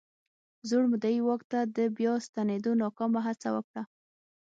زوړ 0.69 0.83
مدعي 0.93 1.19
واک 1.23 1.41
ته 1.51 1.59
د 1.75 1.77
بیا 1.97 2.13
ستنېدو 2.27 2.71
ناکامه 2.81 3.19
هڅه 3.27 3.49
وکړه. 3.55 3.83